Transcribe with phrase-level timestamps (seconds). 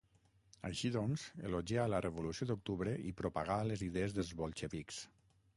[0.69, 5.07] Així doncs, elogià la Revolució d'Octubre i propagà les idees dels bolxevics.